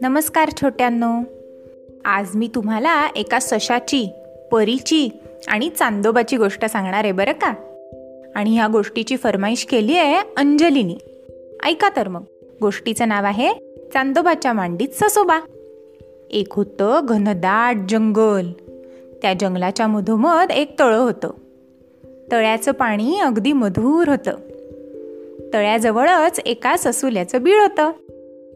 नमस्कार 0.00 0.48
छोट्यांनो. 0.62 1.22
आज 2.04 2.30
मी 2.34 2.48
तुम्हाला 2.54 3.08
एका 3.16 3.38
सशाची 3.40 4.08
परीची 4.52 5.08
आणि 5.48 5.70
चांदोबाची 5.70 6.36
गोष्ट 6.36 6.64
सांगणार 6.64 7.04
आहे 7.04 7.12
बरं 7.12 7.32
का? 7.32 7.54
आणि 8.34 8.54
ह्या 8.56 8.66
गोष्टीची 8.66 9.16
फरमाईश 9.16 9.64
केली 9.64 9.98
आहे 9.98 10.16
अंजलीनी. 10.36 10.96
ऐका 11.64 11.88
तर 11.96 12.08
मग. 12.08 12.22
गोष्टीचं 12.60 13.08
नाव 13.08 13.24
आहे 13.24 13.52
चांदोबाच्या 13.92 14.52
मांडीत 14.52 14.88
ससोबा. 14.88 15.40
एक 16.30 16.46
होतं 16.50 17.00
घनदाट 17.08 17.76
जंगल. 17.88 18.46
त्या 19.22 19.34
जंगलाच्या 19.34 19.86
मधोमध 19.86 20.50
एक 20.50 20.78
तळं 20.78 20.98
होतं. 20.98 21.30
तळ्याचं 22.32 22.72
पाणी 22.72 23.18
अगदी 23.18 23.52
मधुर 23.52 24.08
होतं. 24.08 24.32
तळ्याजवळच 25.52 26.40
एका 26.46 26.76
ससुल्याचं 26.78 27.42
बीळ 27.42 27.60
होतं. 27.60 27.92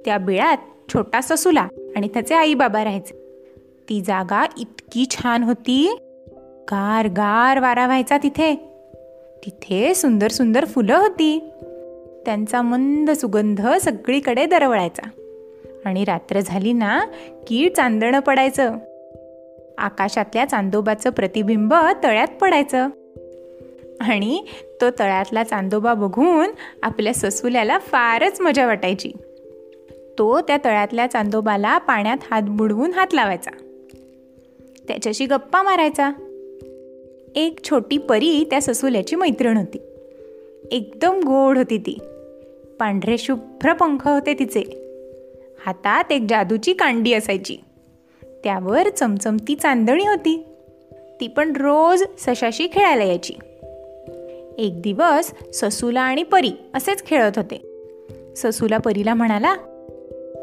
त्या 0.05 0.19
बिळात 0.19 0.57
छोटा 0.89 1.21
ससुला 1.21 1.69
आणि 1.97 2.09
त्याचे 2.09 2.35
आई 2.35 2.55
बाबा 2.55 2.85
राहायचे. 2.85 3.15
ती 3.89 4.01
जागा 4.01 4.47
इतकी 4.59 5.07
छान 5.11 5.43
होती. 5.43 5.99
गार 6.63 7.07
गार 7.07 7.59
वारा 7.59 7.87
व्हायचा 7.87 8.19
तिथे. 8.19 8.55
तिथे 9.47 9.95
सुंदर 9.95 10.31
सुंदर 10.31 10.65
फुलं 10.65 10.97
होती. 10.97 11.51
त्यांचा 12.25 12.63
मंद 12.63 13.11
सुगंध 13.11 13.69
सगळीकडे 13.69 14.47
दरवळायचा. 14.47 15.09
आणि 15.85 16.05
रात्र 16.05 16.41
झाली 16.41 16.73
ना 16.73 17.05
की 17.49 17.69
चांदणं 17.69 18.21
पडायचं. 18.21 18.75
आकाशातल्या 19.79 20.45
चांदोबाचं 20.45 21.11
प्रतिबिंब 21.11 21.75
तळ्यात 22.05 22.29
पडायचं. 22.41 22.89
आणि 24.01 24.45
तो 24.81 24.91
तळ्यातला 24.91 25.45
चांदोबा 25.45 25.95
बघून 25.95 26.47
आपल्या 26.83 27.15
ससुल्याला 27.15 27.79
फारच 27.79 28.41
मजा 28.41 28.67
वाटायची. 28.67 29.13
तो 30.19 30.41
त्या 30.41 30.57
तळ्यातल्या 30.65 31.07
चांदोबाला 31.07 31.79
पाण्यात 31.79 32.17
हात 32.31 32.43
बुडवून 32.43 32.93
हात 32.93 33.15
लावायचा. 33.15 33.51
त्याच्याशी 34.89 35.27
गप्पा 35.27 35.63
मारायचा. 35.63 36.11
एक 37.35 37.65
छोटी 37.65 37.99
परी 37.99 38.45
त्या 38.51 38.63
ससुल्याची 38.63 39.17
मैत्रीण 39.17 39.57
होती. 39.57 39.79
एकदम 40.71 41.19
गोड 41.19 41.59
होती 41.59 41.79
ती. 41.79 41.99
पांढरे 42.81 43.19
शुभ्र 43.19 43.73
पंख 43.73 44.09
होते 44.09 44.35
तिचे. 44.35 44.63
हातात 45.67 46.13
एक 46.13 46.27
जादूची 46.29 46.73
कांडी 46.73 47.13
असायची. 47.13 47.57
त्यावर 48.23 48.89
चमचमती 48.89 49.55
चांदणी 49.55 50.07
होती. 50.07 50.45
ती 51.21 51.29
पण 51.29 51.53
रोज 51.57 52.03
सशाशी 52.19 52.69
खेळायला 52.73 53.05
यायची. 53.05 53.33
एक 54.59 54.83
दिवस 54.83 55.33
ससूला 55.55 56.01
आणि 56.01 56.23
परी 56.23 56.53
असेच 56.75 57.07
खेळत 57.07 57.33
होते. 57.37 57.63
ससूला 58.37 58.79
परीला 58.79 59.15
म्हणाला 59.15 59.57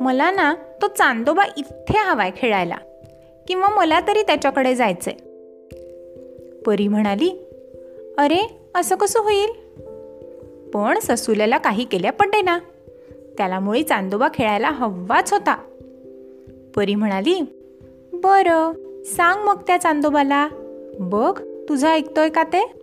मला 0.02 0.32
ना 0.32 0.54
तो 0.82 0.88
चांदोबा 0.88 1.44
इथे 1.58 1.98
हवाय 1.98 2.32
खेळायला 2.38 2.76
किंवा 3.48 3.68
मला 3.68 4.00
तरी 4.00 4.22
त्याच्याकडे 4.22 4.76
जायचंय. 4.76 5.14
परी 6.66 6.88
म्हणाली 6.88 7.30
अरे 8.18 8.60
असं 8.76 8.96
कसं 8.96 9.20
होईल? 9.20 9.50
पण 10.70 11.00
ससुल्याला 11.00 11.58
काही 11.58 11.86
केल्या 11.86 12.12
पडे 12.12 12.42
ना 12.42 12.60
त्याला 13.38 13.60
मुळी 13.60 13.84
चांदोबा 13.84 14.28
खेळायला 14.34 14.70
हवाच 14.70 15.34
होता. 15.34 15.58
परी 16.76 16.96
म्हणाली 16.96 17.42
बरं 18.14 18.72
सांग 19.04 19.44
मग 19.44 19.62
त्या 19.68 19.78
चांदोबाला. 19.78 20.48
बघ 21.00 21.40
तुझं 21.70 21.88
ऐकतोय 21.88 22.30
का 22.30 22.44
ते? 22.44 22.83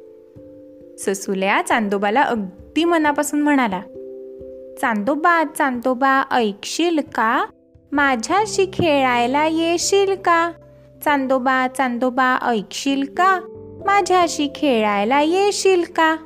ससुल्या 1.06 1.62
चांदोबाला 1.62 2.22
अगदी 2.22 2.84
मनापासून 2.84 3.40
म्हणाला 3.40 3.80
चांदोबा 4.80 5.44
चांदोबा 5.44 6.22
ऐकशील 6.30 6.98
का? 7.14 7.44
माझ्याशी 7.92 8.66
खेळायला 8.72 9.46
येशील 9.46 10.14
का? 10.14 10.52
चांदोबा 11.04 11.66
चांदोबा 11.76 12.38
ऐकशील 12.42 13.04
का? 13.16 13.40
माझ्याशी 13.86 14.48
खेळायला 14.54 15.20
येशील 15.20 15.82
का? 15.96 16.16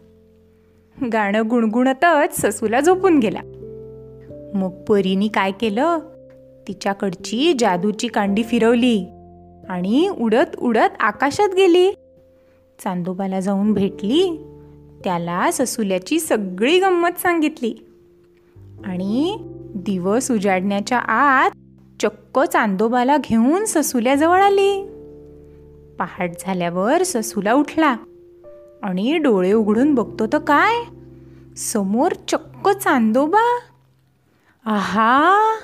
गाणं 1.13 1.43
गुणगुणतच 1.51 2.41
ससूला 2.41 2.81
झोपून 2.81 3.19
गेला. 3.19 3.41
मग 4.55 4.71
परीनी 4.85 5.29
काय 5.29 5.51
केलं? 5.51 5.99
तिच्याकडची 6.69 7.53
जादूची 7.59 8.09
कांडी 8.09 8.43
फिरवली 8.43 9.05
आणि 9.69 10.09
उडत 10.09 10.57
उडत 10.59 10.91
आकाशात 11.01 11.49
गेली. 11.55 11.91
चांदोबाला 12.85 13.41
जाऊन 13.41 13.73
भेटली. 13.73 14.47
त्याला 15.05 15.51
ससुल्याची 15.53 16.21
सगळी 16.21 16.79
गंमत 16.79 17.21
सांगितली. 17.23 17.75
आणि 18.85 19.37
दिवस 19.75 20.31
उजाडण्याच्या 20.31 20.99
आत 20.99 21.51
चक्क 22.03 22.39
चांदोबाला 22.39 23.17
घेऊन 23.17 23.65
ससुल्याजवळ 23.65 24.43
आली. 24.43 24.89
पहाट 25.99 26.31
झाल्यावर 26.41 27.03
ससूला 27.03 27.53
उठला 27.53 27.97
आणि 28.83 29.19
डोळे 29.19 29.53
उघडून 29.53 29.95
बघतो 29.95 30.27
तर 30.27 30.39
काय? 30.39 30.85
समोर 31.57 32.13
चक्क 32.29 32.69
चांदोबा. 32.69 33.59
आहा 34.65 35.55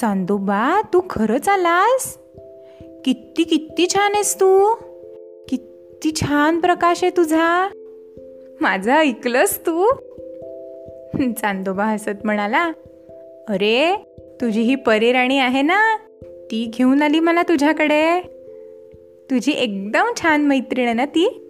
चांदोबा 0.00 0.80
तू 0.94 1.00
खरंच 1.10 1.48
आलास? 1.48 2.18
किती 3.04 3.42
किती 3.42 3.86
छान 3.94 4.14
आहेस 4.14 4.34
तू. 4.34 4.74
किती 5.48 6.12
छान 6.20 6.60
प्रकाश 6.60 7.04
आहे 7.04 7.16
तुझा. 7.16 7.68
माझं 8.60 8.92
ऐकलंस 8.92 9.58
तू? 9.58 9.86
चांदोबा 11.40 11.84
हसत 11.84 12.24
म्हणाला 12.24 12.72
अरे 13.48 13.94
तुझी 14.40 14.60
ही 14.60 14.74
परीराणी 14.74 15.38
आहे 15.38 15.62
ना? 15.62 15.96
ती 16.22 16.70
घेऊन 16.76 17.02
आली 17.02 17.20
मला 17.20 17.42
तुझ्याकडे. 17.42 18.20
तुझी 19.30 19.52
एकदम 19.52 20.04
छान 20.20 20.40
मैत्रीण 20.40 20.84
आहे 20.84 20.94
ना 20.94 21.04
ती? 21.04 21.42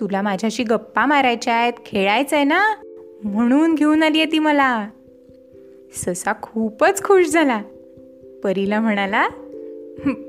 तुला 0.00 0.22
माझ्याशी 0.22 0.62
गप्पा 0.62 1.06
मारायच्या 1.06 1.54
आहेत 1.54 1.72
खेळायचं 1.86 2.36
आहे 2.36 2.44
ना? 2.44 2.74
म्हणून 3.24 3.74
घेऊन 3.74 4.02
आली 4.02 4.20
आहे 4.20 4.32
ती 4.32 4.38
मला. 4.38 4.88
ससा 5.94 6.32
खूपच 6.42 7.02
खुश 7.02 7.26
झाला. 7.26 7.62
परीला 8.44 8.80
म्हणाला 8.80 9.28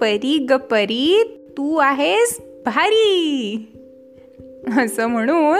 परी 0.01 0.45
ग 0.49 0.53
परी 0.53 1.23
तू 1.57 1.77
आहेस 1.77 2.41
भारी. 2.65 3.67
असं 4.79 5.07
म्हणून 5.07 5.59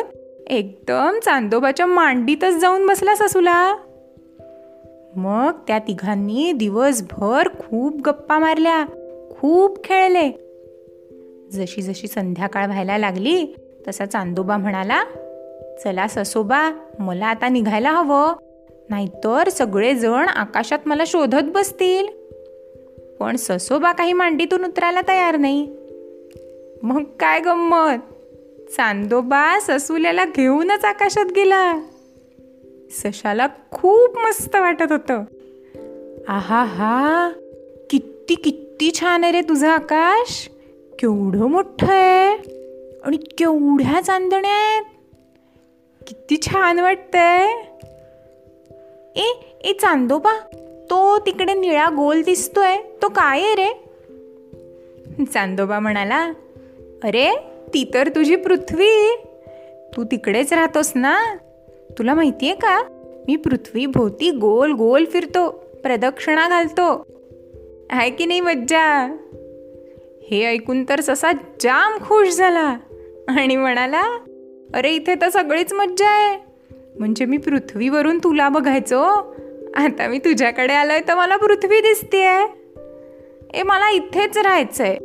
एकदम 0.51 1.19
चांदोबाच्या 1.19 1.85
मांडीतच 1.85 2.53
जाऊन 2.57 2.87
बसला 2.87 3.15
ससूला. 3.15 3.75
मग 5.15 5.51
त्या 5.67 5.79
तिघांनी 5.79 6.51
दिवसभर 6.51 7.47
खूप 7.47 7.95
गप्पा 7.95 8.39
मारल्या 8.39 8.85
खूप 9.39 9.83
खेळले. 9.83 10.29
जशी 11.51 11.81
जशी 11.81 12.07
संध्याकाळ 12.07 12.65
व्हायला 12.65 12.97
लागली 12.97 13.55
तसा 13.87 14.05
चांदोबा 14.05 14.57
म्हणाला 14.57 15.03
चला 15.83 16.07
ससोबा 16.07 16.71
मला 16.99 17.27
आता 17.27 17.49
निघायला 17.49 17.91
हवं. 17.91 18.33
नाहीतर 18.89 19.49
सगळेजण 19.49 20.27
आकाशात 20.27 20.79
मला 20.85 21.03
शोधत 21.07 21.43
बसतील. 21.43 22.07
पण 23.19 23.35
ससोबा 23.35 23.91
काही 23.91 24.13
मांडीतून 24.13 24.65
उतरायला 24.65 25.01
तयार 25.07 25.37
नाही. 25.37 25.67
मग 26.83 27.03
काय 27.03 27.39
गंमत? 27.39 28.10
चांदोबा 28.77 29.59
ससुल्याला 29.61 30.25
घेऊनच 30.25 30.85
आकाशात 30.85 31.25
गेला. 31.25 31.81
सशाला 32.91 33.47
खूप 33.71 34.17
मस्त 34.17 34.55
वाटत 34.55 34.91
होतं. 34.91 35.23
आहा 36.27 36.63
हा 36.63 37.29
किती 37.89 38.35
किती 38.35 38.91
छान 38.99 39.23
आहे 39.23 39.33
रे 39.33 39.41
तुझं 39.41 39.67
आकाश. 39.67 40.49
केवढं 40.99 41.45
मोठं 41.45 41.87
आहे 41.87 42.35
आणि 43.03 43.17
केवढ्या 43.17 44.01
चांदण्या 44.01 44.51
आहेत. 44.51 44.83
किती 46.07 46.37
छान 46.41 46.79
वाटतंय. 46.79 47.47
ए 49.15 49.31
ए 49.63 49.73
चांदोबा 49.73 50.39
तो 50.89 51.19
तिकडे 51.19 51.53
निळा 51.53 51.89
गोल 51.89 52.21
दिसतोय. 52.21 52.77
तो 53.01 53.09
काय 53.09 53.41
आहे 53.41 53.55
रे? 53.55 53.69
चांदोबा 55.25 55.79
म्हणाला 55.79 56.31
अरे 57.03 57.29
ती 57.67 57.91
तर 57.93 58.09
तुझी 58.09 58.35
पृथ्वी. 58.35 59.15
तू 59.95 60.03
तिकडेच 60.03 60.53
राहतोस 60.53 60.91
ना? 60.95 61.35
तुला 61.97 62.13
माहितीये 62.13 62.53
का? 62.53 62.83
मी 63.27 63.35
पृथ्वी 63.35 63.85
भोवती 63.85 64.31
गोल 64.31 64.71
गोल 64.71 65.05
फिरतो 65.05 65.49
प्रदक्षिणा 65.83 66.47
घालतो. 66.47 67.05
आहे 67.89 68.09
की 68.09 68.25
नाही 68.25 68.41
मज्जा? 68.41 69.15
हे 70.31 70.45
ऐकून 70.45 70.83
तर 70.89 71.01
ससा 71.01 71.31
जाम 71.59 71.97
खुश 71.97 72.29
झाला. 72.29 72.77
आणि 73.27 73.55
म्हणाला 73.55 74.03
अरे 74.73 74.91
इथे 74.91 75.15
तर 75.15 75.29
सगळीच 75.29 75.73
मज्जा 75.73 76.09
आहे. 76.09 76.37
म्हणजे 76.99 77.25
मी 77.25 77.37
पृथ्वीवरून 77.37 78.17
तुला 78.17 78.49
बघायचो? 78.49 79.01
आता 79.75 80.07
मी 80.07 80.17
तुझ्याकडे 80.17 80.73
आलोय 80.73 80.99
तर 81.07 81.15
मला 81.15 81.35
पृथ्वी 81.35 81.79
दिसतेय. 81.81 82.45
ए 83.53 83.63
मला 83.63 83.89
इथेच 83.89 84.37
राहायचंय. 84.37 84.97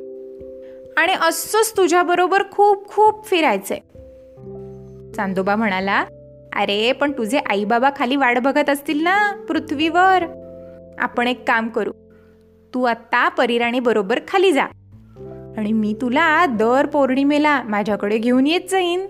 आणि 0.96 1.12
असंच 1.20 1.72
तुझ्याबरोबर 1.76 2.42
खूप 2.50 2.88
खूप 2.88 3.26
फिरायचंय. 3.26 3.78
चांदोबा 5.12 5.56
म्हणाला 5.56 6.04
अरे 6.56 6.92
पण 6.92 7.12
तुझे 7.12 7.38
आईबाबा 7.38 7.90
खाली 7.96 8.16
वाट 8.16 8.38
बघत 8.38 8.70
असतील 8.70 9.02
ना 9.02 9.32
पृथ्वीवर. 9.48 10.24
आपण 10.98 11.28
एक 11.28 11.48
काम 11.48 11.68
करू. 11.68 11.92
तू 12.74 12.84
आत्ता 12.84 13.28
परिराणी 13.28 13.80
बरोबर 13.80 14.18
खाली 14.28 14.52
जा. 14.52 14.64
आणि 15.56 15.72
मी 15.72 15.94
तुला 16.00 16.46
दर 16.46 16.86
पौर्णिमेला 16.86 17.62
माझ्याकडे 17.62 18.18
घेऊन 18.18 18.46
येत 18.46 18.60
जाईन. 18.70 19.06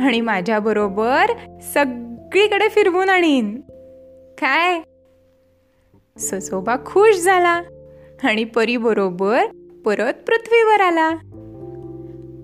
आणि 0.00 0.20
माझ्याबरोबर 0.20 1.30
सगळीकडे 1.74 2.68
फिरवून 2.68 3.08
आणीन. 3.08 3.60
काय? 4.38 4.80
ससोबा 6.18 6.76
खुश 6.76 7.16
झाला. 7.16 7.62
आणि 8.22 8.44
परी 8.44 8.76
बरोबर 8.76 9.44
परत 9.84 10.12
पृथ्वीवर 10.12 10.80
आला. 10.80 11.10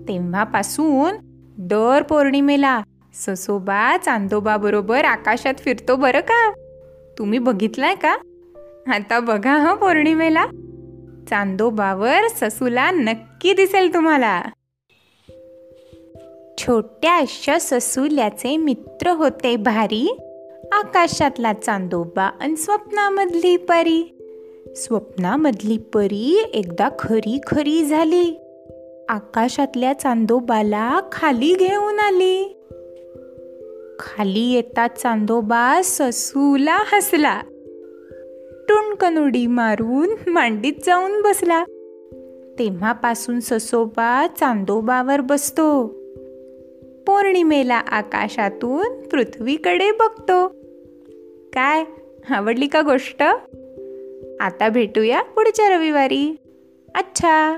तेव्हापासून 0.07 1.15
दर 1.57 2.01
पौर्णिमेला 2.01 2.81
ससोबा 3.13 3.97
चांदोबा 3.97 4.57
बरोबर 4.57 5.05
आकाशात 5.05 5.53
फिरतो 5.59 5.95
बरं 5.95 6.19
का? 6.19 6.51
तुम्ही 7.17 7.39
बघितलाय 7.39 7.95
का? 7.95 8.15
आता 8.93 9.19
बघा 9.19 9.57
हा 9.57 9.73
पौर्णिमेला. 9.73 10.45
चांदोबावर 11.29 12.27
ससूला 12.27 12.91
नक्की 12.91 13.53
दिसेल 13.53 13.93
तुम्हाला. 13.93 14.41
छोट्या 16.57 17.17
अशा 17.17 17.57
ससुल्याचे 17.59 18.57
मित्र 18.57 19.09
होते 19.09 19.55
भारी. 19.55 20.17
आकाशातला 20.71 21.53
चांदोबा 21.53 22.31
आणि 22.41 22.55
स्वप्नामधली 22.55 23.57
परी. 23.57 24.20
स्वप्नामधली 24.75 25.77
परी 25.77 26.43
एकदा 26.53 26.89
खरी 26.99 27.39
खरी 27.47 27.85
झाली. 27.85 28.37
आकाशातल्या 29.09 29.93
चांदोबाला 29.93 30.99
खाली 31.11 31.55
घेऊन 31.55 31.99
आली. 31.99 32.57
खाली 33.99 34.53
येतात 34.53 34.89
चांदोबा 34.89 35.81
ससूला 35.83 36.77
हसला. 36.93 37.41
टुणकनुडी 38.69 39.47
मारून 39.47 40.29
मांडीत 40.29 40.73
जाऊन 40.85 41.21
बसला. 41.21 41.63
तेव्हापासून 42.59 43.39
ससोबा 43.39 44.27
चांदोबावर 44.39 45.21
बसतो. 45.21 45.87
पौर्णिमेला 47.07 47.75
आकाशातून 47.75 49.07
पृथ्वीकडे 49.07 49.91
बघतो. 49.91 50.47
काय 51.53 51.83
आवडली 52.29 52.67
का 52.67 52.81
गोष्ट? 52.81 53.23
आता 54.41 54.69
भेटूया 54.69 55.21
पुढच्या 55.21 55.69
रविवारी. 55.69 56.35
अच्छा! 56.95 57.57